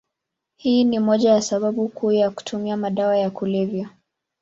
[0.55, 3.89] Hii ni moja ya sababu kuu ya kutumia madawa ya kulevya.